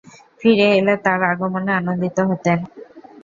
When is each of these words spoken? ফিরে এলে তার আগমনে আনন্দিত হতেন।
ফিরে 0.39 0.67
এলে 0.77 0.95
তার 1.05 1.19
আগমনে 1.31 1.71
আনন্দিত 1.79 2.17
হতেন। 2.29 2.59